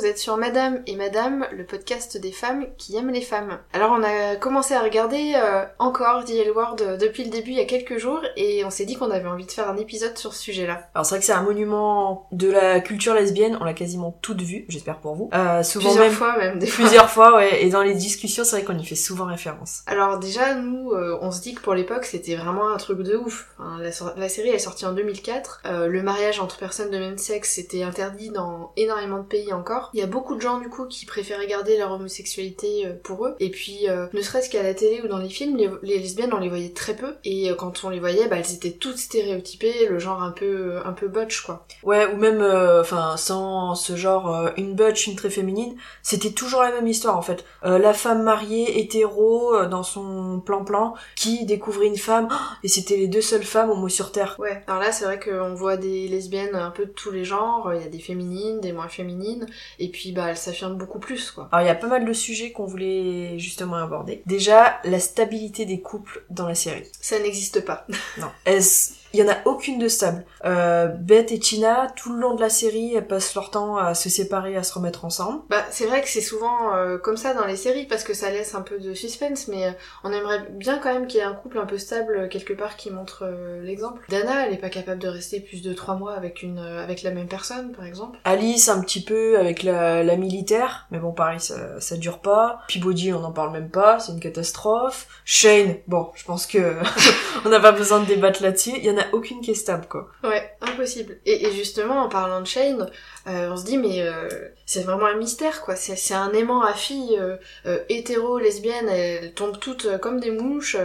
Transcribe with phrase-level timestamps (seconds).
[0.00, 3.58] vous êtes sur Madame et Madame, le podcast des femmes qui aiment les femmes.
[3.74, 7.50] Alors on a commencé à regarder euh, encore The L Word euh, depuis le début
[7.50, 9.76] il y a quelques jours et on s'est dit qu'on avait envie de faire un
[9.76, 10.88] épisode sur ce sujet-là.
[10.94, 14.40] Alors c'est vrai que c'est un monument de la culture lesbienne, on l'a quasiment toute
[14.40, 15.28] vue, j'espère pour vous.
[15.34, 16.82] Euh, souvent plusieurs même, fois même, des fois.
[16.82, 19.82] Plusieurs fois, ouais, et dans les discussions c'est vrai qu'on y fait souvent référence.
[19.86, 23.16] Alors déjà nous, euh, on se dit que pour l'époque c'était vraiment un truc de
[23.16, 23.50] ouf.
[23.58, 27.58] la, la, série elle est sortie en 2004, le mariage entre personnes de même sexe
[27.58, 29.89] était interdit dans énormément de pays encore.
[29.92, 33.26] Il y a beaucoup de gens du coup qui préféraient garder leur homosexualité euh, pour
[33.26, 33.36] eux.
[33.40, 36.38] Et puis, euh, ne serait-ce qu'à la télé ou dans les films, les, lesbiennes on
[36.38, 37.16] les voyait très peu.
[37.24, 40.78] Et euh, quand on les voyait, bah elles étaient toutes stéréotypées, le genre un peu
[40.84, 41.66] un peu butch quoi.
[41.82, 42.42] Ouais, ou même,
[42.80, 47.22] enfin, sans ce genre une butch, une très féminine, c'était toujours la même histoire en
[47.22, 47.44] fait.
[47.62, 52.28] la femme mariée, hétéro, dans son plan-plan, qui découvrait une femme,
[52.64, 54.36] et c'était les deux seules femmes homo sur Terre.
[54.38, 57.72] Ouais, alors là c'est vrai qu'on voit des lesbiennes un peu de tous les genres,
[57.74, 59.46] il y a des féminines, des moins féminines,
[59.80, 61.48] et puis bah elles s'affirment beaucoup plus quoi.
[61.50, 64.22] Alors il y a pas mal de sujets qu'on voulait justement aborder.
[64.26, 66.84] Déjà, la stabilité des couples dans la série.
[67.00, 67.86] Ça n'existe pas.
[68.18, 68.28] non.
[68.44, 70.24] Est-ce il y en a aucune de stable.
[70.44, 73.94] Euh, Beth et Tina, tout le long de la série, elles passent leur temps à
[73.94, 75.42] se séparer, à se remettre ensemble.
[75.48, 78.30] Bah, c'est vrai que c'est souvent euh, comme ça dans les séries parce que ça
[78.30, 79.72] laisse un peu de suspense, mais euh,
[80.04, 82.52] on aimerait bien quand même qu'il y ait un couple un peu stable euh, quelque
[82.52, 83.24] part qui montre
[83.62, 84.02] l'exemple.
[84.08, 87.10] Dana, elle est pas capable de rester plus de trois mois avec une avec la
[87.10, 88.18] même personne, par exemple.
[88.24, 92.60] Alice, un petit peu avec la, la militaire, mais bon, pareil, ça, ça dure pas.
[92.68, 95.06] Peabody, on n'en parle même pas, c'est une catastrophe.
[95.24, 96.76] Shane, bon, je pense que
[97.44, 98.72] on n'a pas besoin de débattre là-dessus.
[98.76, 100.08] Il y en a aucune qui est stable, quoi.
[100.24, 101.18] Ouais, impossible.
[101.26, 102.90] Et, justement, en parlant de Shane,
[103.26, 104.28] euh, on se dit, mais euh,
[104.66, 105.76] c'est vraiment un mystère, quoi.
[105.76, 107.20] C'est un aimant à filles
[107.66, 110.76] euh, hétéro, lesbiennes, elles tombent toutes comme des mouches.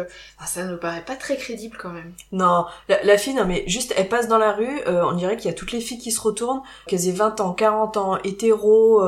[0.45, 2.13] ça nous paraît pas très crédible, quand même.
[2.31, 5.53] Non, la, fille, non, mais juste, elle passe dans la rue, on dirait qu'il y
[5.53, 9.03] a toutes les filles qui se retournent, qu'elles aient 20 ans, 40 ans, hétéro,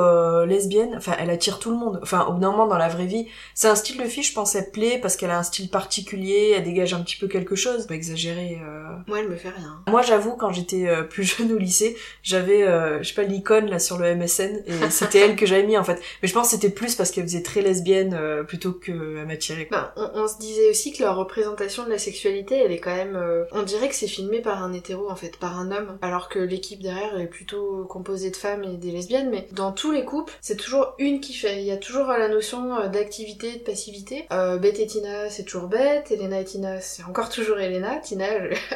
[0.45, 1.99] lesbiennes, enfin, elle attire tout le monde.
[2.01, 4.33] Enfin, au bout d'un moment, dans la vraie vie, c'est un style de fille, je
[4.33, 7.55] pense, elle plaît, parce qu'elle a un style particulier, elle dégage un petit peu quelque
[7.55, 7.87] chose.
[7.87, 8.59] Pas exagérer...
[9.07, 9.83] Moi, elle me fait rien.
[9.87, 13.69] Moi, j'avoue, quand j'étais euh, plus jeune au lycée, j'avais, euh, je sais pas, l'icône
[13.69, 16.01] là sur le MSN et c'était elle que j'avais mis en fait.
[16.21, 19.25] Mais je pense que c'était plus parce qu'elle faisait très lesbienne euh, plutôt que à
[19.25, 19.67] m'attirer.
[19.71, 23.17] Ben, on, se disait aussi que leur représentation de la sexualité, elle est quand même,
[23.51, 26.39] on dirait que c'est filmé par un hétéro en fait, par un homme, alors que
[26.39, 29.29] l'équipe derrière est plutôt composée de femmes et des lesbiennes.
[29.29, 31.61] Mais dans tous les couples, c'est toujours une qui fait.
[31.61, 34.27] Il y a toujours la notion d'activité, de passivité.
[34.29, 36.11] Beth et Tina, c'est toujours Beth.
[36.11, 37.97] Elena et Tina, c'est encore toujours Elena.
[37.97, 38.25] Tina,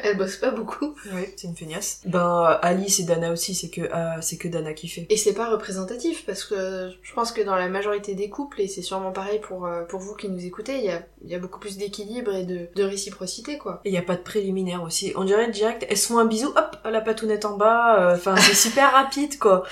[0.03, 0.96] elle elle bosse pas beaucoup.
[1.14, 2.02] Oui, c'est une feignasse.
[2.06, 5.08] Ben Alice et Dana aussi, c'est que euh, c'est que Dana qui fait.
[5.10, 8.68] Et c'est pas représentatif parce que je pense que dans la majorité des couples et
[8.68, 11.36] c'est sûrement pareil pour euh, pour vous qui nous écoutez, il y a il y
[11.36, 13.82] a beaucoup plus d'équilibre et de, de réciprocité quoi.
[13.86, 15.14] Et il y a pas de préliminaire aussi.
[15.16, 18.12] On dirait direct, elles se font un bisou, hop, la patounette en bas.
[18.12, 19.64] Euh, enfin, c'est super rapide quoi.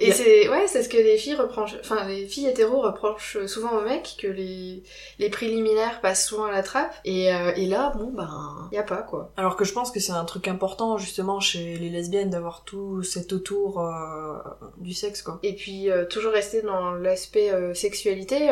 [0.00, 3.76] Et c'est ouais, c'est ce que les filles reprochent, enfin les filles hétéros reprochent souvent
[3.76, 4.82] aux mecs que les
[5.18, 8.82] les préliminaires passent souvent à la trappe et, euh, et là bon ben y a
[8.82, 9.32] pas quoi.
[9.36, 13.02] Alors que je pense que c'est un truc important justement chez les lesbiennes d'avoir tout
[13.02, 14.38] cet autour euh,
[14.78, 15.38] du sexe quoi.
[15.42, 18.50] Et puis euh, toujours rester dans l'aspect sexualité,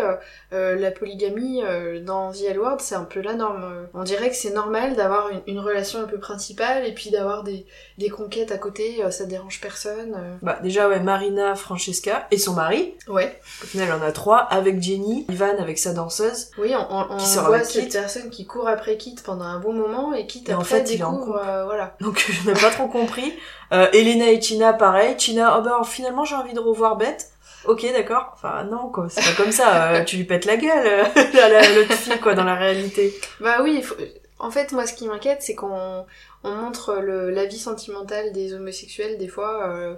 [0.50, 1.62] la polygamie
[2.04, 3.88] dans The L Word c'est un peu la norme.
[3.94, 7.42] On dirait que c'est normal d'avoir une, une, relation un peu principale et puis d'avoir
[7.42, 7.64] des
[7.97, 10.38] des conquêtes à côté, ça dérange personne.
[10.42, 12.94] Bah déjà ouais Marina Francesca et son mari.
[13.06, 13.41] Ouais.
[13.62, 16.50] Au final, on a trois, avec Jenny, Ivan avec sa danseuse.
[16.59, 20.26] Oui, on, on, voit cette personne qui court après Kit pendant un bon moment et
[20.26, 21.97] Kit après en fait, découvre, euh, voilà.
[22.00, 23.34] Donc je n'ai pas trop compris.
[23.72, 25.16] Euh, Elena et Tina, pareil.
[25.16, 27.31] Tina, oh bah finalement j'ai envie de revoir Beth.
[27.65, 28.32] Ok, d'accord.
[28.34, 29.93] Enfin non quoi, c'est pas comme ça.
[29.93, 33.15] Euh, tu lui pètes la gueule, l'autre fille quoi, dans la réalité.
[33.41, 33.84] Bah oui,
[34.38, 36.06] en fait moi ce qui m'inquiète c'est qu'on
[36.44, 39.94] on montre le, la vie sentimentale des homosexuels des fois euh,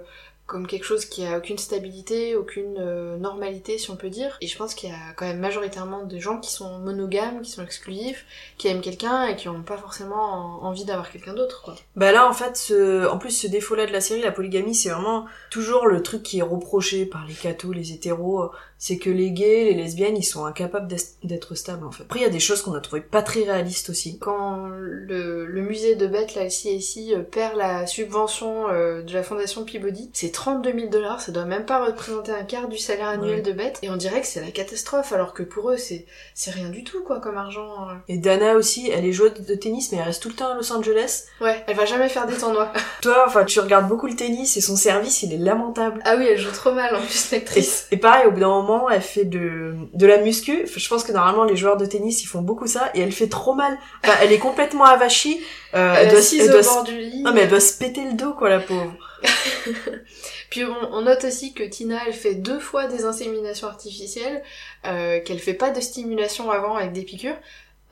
[0.51, 4.37] comme quelque chose qui a aucune stabilité, aucune euh, normalité si on peut dire.
[4.41, 7.51] Et je pense qu'il y a quand même majoritairement des gens qui sont monogames, qui
[7.51, 8.25] sont exclusifs,
[8.57, 11.75] qui aiment quelqu'un et qui n'ont pas forcément envie d'avoir quelqu'un d'autre quoi.
[11.95, 13.07] Bah là en fait, ce...
[13.07, 16.39] en plus ce défaut-là de la série, la polygamie, c'est vraiment toujours le truc qui
[16.39, 20.45] est reproché par les cathos, les hétéros, c'est que les gays, les lesbiennes, ils sont
[20.45, 20.93] incapables
[21.23, 22.03] d'être stables en fait.
[22.03, 24.17] Après il y a des choses qu'on a trouvé pas très réalistes aussi.
[24.19, 29.23] Quand le, le musée de Beth, là, ici, euh, perd la subvention euh, de la
[29.23, 33.09] fondation Peabody, c'est 32 000 dollars, ça doit même pas représenter un quart du salaire
[33.09, 36.07] annuel de Beth, et on dirait que c'est la catastrophe, alors que pour eux c'est
[36.33, 37.75] c'est rien du tout quoi comme argent.
[37.79, 38.01] Hein.
[38.07, 40.55] Et Dana aussi, elle est joueuse de tennis, mais elle reste tout le temps à
[40.55, 41.25] Los Angeles.
[41.41, 42.73] Ouais, elle va jamais faire des tournois.
[43.03, 46.01] Toi, enfin tu regardes beaucoup le tennis et son service il est lamentable.
[46.05, 47.85] Ah oui, elle joue trop mal en plus l'actrice.
[47.91, 50.65] Et, pareil, au bout d'un moment, elle fait de de la muscu.
[50.75, 53.29] Je pense que normalement les joueurs de tennis ils font beaucoup ça, et elle fait
[53.29, 53.77] trop mal.
[54.03, 55.39] Enfin, elle est complètement avachie.
[55.75, 57.21] Euh, elle, doit, elle doit, bord du lit.
[57.21, 58.95] Non mais elle doit se péter le dos quoi la pauvre.
[60.49, 64.43] Puis on, on note aussi que Tina, elle fait deux fois des inséminations artificielles,
[64.85, 67.37] euh, qu'elle fait pas de stimulation avant avec des piqûres.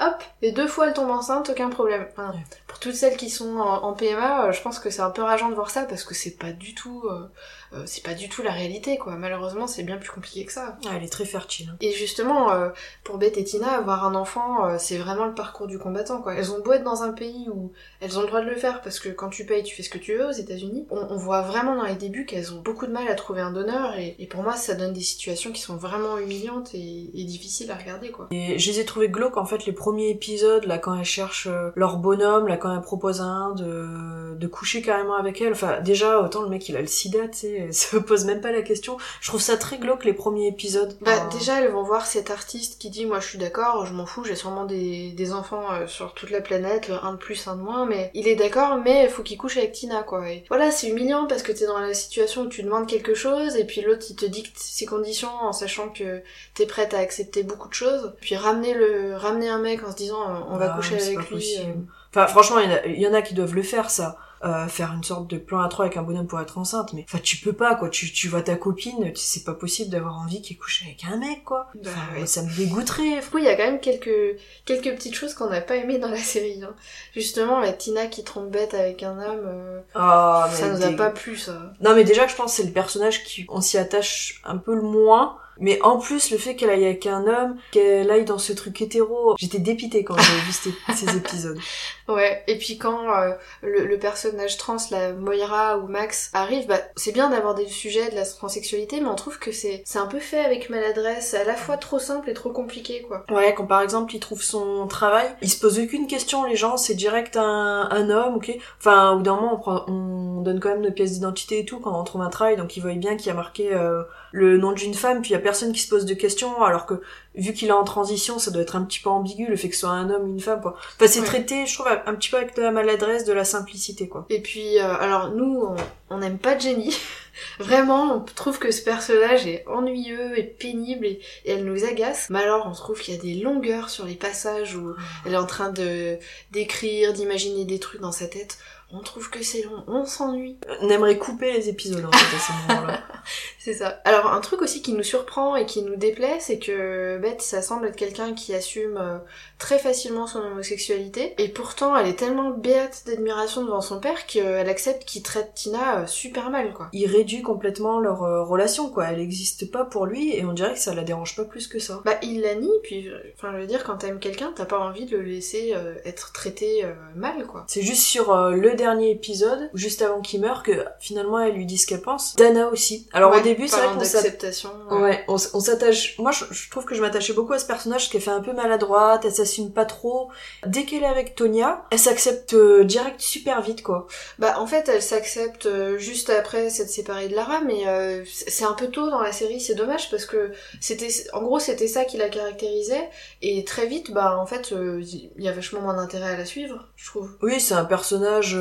[0.01, 2.07] Hop, et deux fois elle tombe enceinte, aucun problème.
[2.11, 2.33] Enfin.
[2.67, 5.21] Pour toutes celles qui sont en, en PMA, euh, je pense que c'est un peu
[5.21, 7.27] rageant de voir ça parce que c'est pas du tout, euh,
[7.73, 9.15] euh, c'est pas du tout la réalité quoi.
[9.15, 10.77] Malheureusement, c'est bien plus compliqué que ça.
[10.85, 11.69] Ah, elle est très fertile.
[11.71, 11.77] hein.
[11.81, 12.69] Et justement, euh,
[13.03, 16.33] pour Beth et Tina, avoir un enfant, euh, c'est vraiment le parcours du combattant, quoi.
[16.35, 17.71] Elles ont beau être dans un pays où
[18.01, 19.89] elles ont le droit de le faire, parce que quand tu payes, tu fais ce
[19.89, 20.85] que tu veux aux États-Unis.
[20.89, 23.51] On, on voit vraiment dans les débuts qu'elles ont beaucoup de mal à trouver un
[23.51, 27.23] donneur, et, et pour moi, ça donne des situations qui sont vraiment humiliantes et, et
[27.25, 28.27] difficiles à regarder, quoi.
[28.31, 31.47] Et je les ai trouvés glauques en fait les premiers épisodes là quand elles cherchent
[31.75, 35.81] leur bonhomme là quand elles proposent à un de de coucher carrément avec elle enfin
[35.81, 38.51] déjà autant le mec il a le sida tu sais elle se pose même pas
[38.51, 42.05] la question je trouve ça très glauque les premiers épisodes Bah, déjà, elles vont voir
[42.05, 45.33] cet artiste qui dit, moi, je suis d'accord, je m'en fous, j'ai sûrement des, des
[45.33, 48.35] enfants euh, sur toute la planète, un de plus, un de moins, mais il est
[48.35, 50.29] d'accord, mais il faut qu'il couche avec Tina, quoi.
[50.29, 53.55] Et voilà, c'est humiliant parce que t'es dans la situation où tu demandes quelque chose,
[53.55, 56.21] et puis l'autre, il te dicte ses conditions en sachant que
[56.53, 58.13] t'es prête à accepter beaucoup de choses.
[58.21, 61.29] Puis ramener le, ramener un mec en se disant, euh, on va Ah, coucher avec
[61.31, 61.55] lui.
[61.59, 61.73] euh,
[62.11, 64.17] Enfin, franchement, il y, en a- il y en a qui doivent le faire, ça.
[64.41, 66.93] Euh, faire une sorte de plan à trois avec un bonhomme pour être enceinte.
[66.93, 67.89] Mais, enfin, tu peux pas, quoi.
[67.89, 71.43] Tu, tu vois ta copine, c'est pas possible d'avoir envie qu'elle couche avec un mec,
[71.43, 71.67] quoi.
[71.83, 72.25] Bah, ouais.
[72.25, 73.21] Ça me dégoûterait.
[73.29, 76.09] Coup, il y a quand même quelques, quelques petites choses qu'on n'a pas aimées dans
[76.09, 76.63] la série.
[76.63, 76.73] Hein.
[77.13, 80.91] Justement, la Tina qui trompe bête avec un homme, euh, Ah, mais ça nous a
[80.91, 81.73] pas plu, ça.
[81.81, 84.83] Non, mais déjà, je pense c'est le personnage qui, on s'y attache un peu le
[84.83, 85.37] moins.
[85.59, 88.81] Mais en plus, le fait qu'elle aille avec un homme, qu'elle aille dans ce truc
[88.81, 91.59] hétéro, j'étais dépitée quand j'ai vu ces, ces épisodes.
[92.07, 96.79] Ouais, et puis quand euh, le, le personnage trans, la Moira ou Max, arrive, bah,
[96.95, 100.07] c'est bien d'aborder le sujet de la transsexualité, mais on trouve que c'est c'est un
[100.07, 103.25] peu fait avec maladresse, à la fois trop simple et trop compliqué, quoi.
[103.29, 106.77] Ouais, quand par exemple il trouve son travail, il se pose aucune question, les gens,
[106.77, 108.51] c'est direct un, un homme, ok?
[108.79, 111.65] Enfin, au bout d'un moment, on, prend, on donne quand même nos pièces d'identité et
[111.65, 114.03] tout quand on trouve un travail, donc il voit bien qu'il y a marqué euh,
[114.31, 116.85] le nom d'une femme, puis il y a personne qui se pose de questions, alors
[116.85, 117.01] que
[117.35, 119.75] vu qu'il est en transition, ça doit être un petit peu ambigu le fait que
[119.75, 120.75] ce soit un homme ou une femme, quoi.
[120.95, 121.25] Enfin, c'est Ouais.
[121.25, 124.25] traité, je trouve, un petit peu avec de la maladresse, de la simplicité, quoi.
[124.29, 125.75] Et puis, euh, alors nous, on-
[126.15, 126.95] on n'aime pas Jenny.
[127.59, 132.27] Vraiment, on trouve que ce personnage est ennuyeux et pénible et, et elle nous agace.
[132.29, 134.93] Mais alors, on trouve qu'il y a des longueurs sur les passages où
[135.25, 136.17] elle est en train de
[136.51, 138.57] d'écrire, d'imaginer des trucs dans sa tête.
[138.91, 140.57] On trouve que c'est long, on s'ennuie.
[140.81, 142.99] On aimerait couper les épisodes, en fait, à ce moment-là.
[143.59, 144.01] C'est ça.
[144.05, 147.61] Alors un truc aussi qui nous surprend et qui nous déplaît, c'est que Beth, ça
[147.61, 149.17] semble être quelqu'un qui assume euh,
[149.57, 154.69] très facilement son homosexualité, et pourtant elle est tellement béate d'admiration devant son père qu'elle
[154.69, 156.89] accepte qu'il traite Tina euh, super mal, quoi.
[156.93, 159.07] il réduit complètement leur euh, relation, quoi.
[159.09, 161.79] Elle n'existe pas pour lui, et on dirait que ça la dérange pas plus que
[161.79, 162.01] ça.
[162.05, 165.05] Bah il la nie, puis enfin je veux dire quand t'aimes quelqu'un, t'as pas envie
[165.05, 165.75] de le laisser
[166.05, 166.85] être traité
[167.15, 167.65] mal, quoi.
[167.67, 171.77] C'est juste sur le dernier épisode, juste avant qu'il meure, que finalement elle lui dit
[171.77, 172.35] ce qu'elle pense.
[172.35, 173.07] Dana aussi.
[173.11, 174.65] Alors au Ouais, début, c'est vrai qu'on s'attache...
[174.91, 176.17] Ouais, on, s'attache.
[176.17, 178.41] Moi, je, je trouve que je m'attachais beaucoup à ce personnage parce qu'elle fait un
[178.41, 180.29] peu maladroite, elle s'assume pas trop.
[180.65, 184.07] Dès qu'elle est avec Tonya, elle s'accepte euh, direct super vite, quoi.
[184.37, 188.65] Bah en fait elle s'accepte euh, juste après s'être séparée de Lara mais euh, c'est
[188.65, 192.05] un peu tôt dans la série, c'est dommage parce que c'était en gros c'était ça
[192.05, 193.09] qui la caractérisait
[193.41, 196.87] et très vite bah en fait il y a vachement moins d'intérêt à la suivre,
[196.95, 197.29] je trouve.
[197.41, 198.57] Oui, c'est un personnage.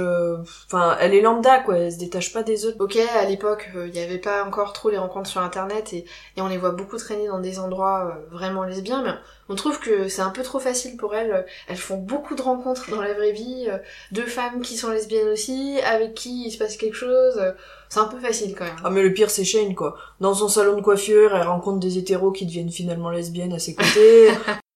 [0.66, 1.78] Enfin, elle est lambda, quoi.
[1.78, 2.76] Elle se détache pas des autres.
[2.80, 6.04] Ok, à l'époque, il n'y avait pas encore trop les rencontres sur internet et,
[6.36, 9.12] et on les voit beaucoup traîner dans des endroits euh, vraiment lesbiens, mais
[9.48, 11.46] on trouve que c'est un peu trop facile pour elles.
[11.68, 13.78] Elles font beaucoup de rencontres dans la vraie vie, euh,
[14.12, 17.36] de femmes qui sont lesbiennes aussi, avec qui il se passe quelque chose.
[17.38, 17.52] euh,
[17.88, 18.76] C'est un peu facile quand même.
[18.84, 19.96] Ah mais le pire c'est Shane quoi.
[20.20, 23.74] Dans son salon de coiffure, elle rencontre des hétéros qui deviennent finalement lesbiennes à ses
[23.74, 24.30] côtés.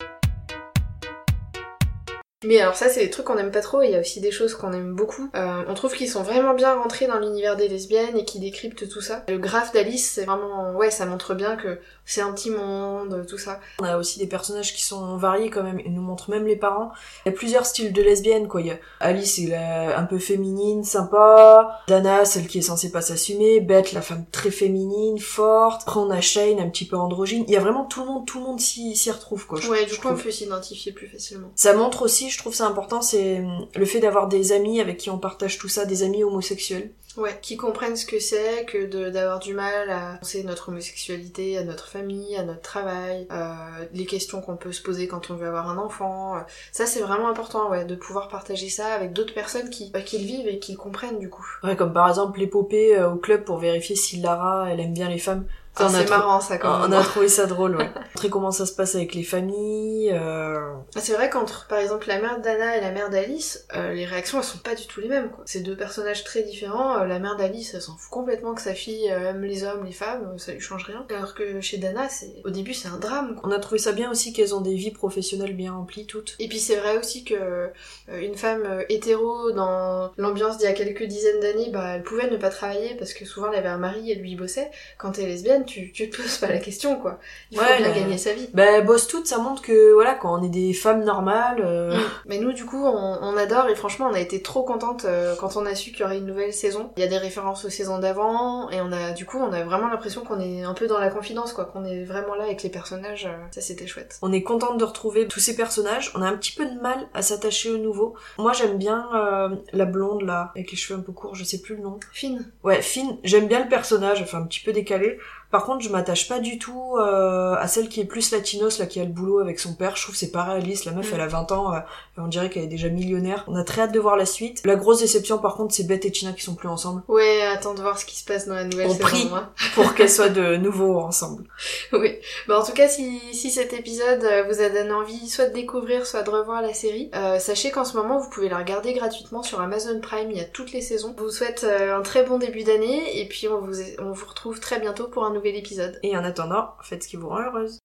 [2.44, 4.20] Mais alors ça, c'est des trucs qu'on aime pas trop, et il y a aussi
[4.20, 5.30] des choses qu'on aime beaucoup.
[5.36, 8.88] Euh, on trouve qu'ils sont vraiment bien rentrés dans l'univers des lesbiennes et qui décryptent
[8.88, 9.24] tout ça.
[9.28, 10.72] Le graphe d'Alice, c'est vraiment...
[10.72, 13.60] Ouais, ça montre bien que c'est un petit monde, tout ça.
[13.80, 16.56] On a aussi des personnages qui sont variés quand même, ils nous montrent même les
[16.56, 16.90] parents.
[17.24, 18.60] Il y a plusieurs styles de lesbiennes quoi.
[18.60, 21.80] Il y a Alice, elle est un peu féminine, sympa.
[21.86, 23.60] Dana, celle qui est censée pas s'assumer.
[23.60, 25.82] Beth, la femme très féminine, forte.
[25.82, 27.44] Après on a Shane, un petit peu androgyne.
[27.46, 29.60] Il y a vraiment tout le monde, tout le monde s'y retrouve quoi.
[29.68, 30.24] Ouais, je du coup, on trouve.
[30.24, 31.48] peut s'identifier plus facilement.
[31.54, 34.96] Ça montre aussi, je trouve ça important, c'est hum, le fait d'avoir des amis avec
[34.96, 36.90] qui on partage tout ça, des amis homosexuels.
[37.18, 41.62] Ouais, qui comprennent ce que c'est que d'avoir du mal à penser notre homosexualité, à
[41.64, 43.52] notre famille, à notre travail, euh,
[43.92, 46.36] les questions qu'on peut se poser quand on veut avoir un enfant.
[46.36, 46.40] euh.
[46.72, 50.18] Ça, c'est vraiment important, ouais, de pouvoir partager ça avec d'autres personnes qui, bah, qui
[50.18, 51.46] le vivent et qui le comprennent, du coup.
[51.62, 55.10] Ouais, comme par exemple l'épopée euh, au club pour vérifier si Lara, elle aime bien
[55.10, 55.44] les femmes.
[55.76, 57.00] Ah, on a c'est marrant ça quand On même.
[57.00, 57.88] a trouvé ça drôle, ouais.
[58.14, 60.10] Montrer comment ça se passe avec les familles.
[60.12, 63.92] euh, Ah, C'est vrai qu'entre par exemple la mère d'Anna et la mère d'Alice, euh,
[63.94, 65.42] les réactions elles sont pas du tout les mêmes quoi.
[65.46, 66.98] C'est deux personnages très différents.
[66.98, 69.92] Euh, la mère d'Alice elle s'en fout complètement que sa fille aime les hommes, les
[69.92, 71.06] femmes, ça lui change rien.
[71.14, 73.48] Alors que chez Dana c'est au début c'est un drame quoi.
[73.48, 76.36] On a trouvé ça bien aussi qu'elles ont des vies professionnelles bien remplies toutes.
[76.38, 77.70] Et puis c'est vrai aussi que
[78.12, 82.36] une femme hétéro dans l'ambiance d'il y a quelques dizaines d'années, bah elle pouvait ne
[82.36, 84.70] pas travailler parce que souvent elle avait un mari et lui il bossait.
[84.98, 87.18] Quand t'es lesbienne, tu, tu te poses pas la question quoi.
[87.50, 88.48] Il faut Ouais, bien mais- gagner sa vie.
[88.54, 91.96] Bah, elles bossent toutes, ça montre que voilà, quand on est des femmes normales, euh,
[92.26, 95.34] Mais nous, du coup, on, on adore et franchement, on a été trop contente euh,
[95.36, 96.90] quand on a su qu'il y aurait une nouvelle saison.
[96.96, 99.62] Il y a des références aux saisons d'avant et on a, du coup, on a
[99.64, 102.62] vraiment l'impression qu'on est un peu dans la confidence, quoi, qu'on est vraiment là avec
[102.62, 103.26] les personnages.
[103.26, 104.18] euh, ça, c'était chouette.
[104.22, 106.12] on est contente de retrouver tous ces personnages.
[106.14, 108.14] On a un petit peu de mal à s'attacher aux nouveaux.
[108.38, 111.60] Moi, j'aime bien euh, la blonde là, avec les cheveux un peu courts, je sais
[111.60, 111.98] plus le nom.
[112.12, 112.50] Fine.
[112.62, 115.18] Ouais, Finn, j'aime bien le personnage, enfin un petit peu décalé.
[115.52, 118.86] Par contre, je m'attache pas du tout euh, à celle qui est plus latinos, là,
[118.86, 119.94] qui a le boulot avec son père.
[119.94, 120.86] Je trouve que c'est pas réaliste.
[120.86, 121.14] La meuf, Mm.
[121.14, 121.78] elle a 20 ans, euh,
[122.18, 123.44] on dirait qu'elle est déjà millionnaire.
[123.48, 124.62] On a très hâte de voir la suite.
[124.64, 127.02] La grosse déception, par contre, c'est Beth et Tina qui sont plus ensemble.
[127.06, 129.02] Ouais, attends de voir ce qui se passe dans la nouvelle On saison.
[129.04, 129.28] prie.
[129.32, 129.50] hein.
[129.74, 131.44] Pour qu'elles soient de nouveau ensemble.
[131.92, 132.16] oui.
[132.48, 135.52] Bah, en tout cas, si, si cet épisode euh, vous a donné envie soit de
[135.54, 138.94] découvrir, soit de revoir la série, euh, sachez qu'en ce moment, vous pouvez la regarder
[138.94, 140.30] gratuitement sur Amazon Prime.
[140.30, 141.14] Il y a toutes les saisons.
[141.18, 144.26] Je vous souhaite euh, un très bon début d'année et puis on vous, on vous
[144.26, 145.98] retrouve très bientôt pour un nouvel épisode.
[146.02, 147.80] Et en attendant, faites ce qui vous rend heureuse.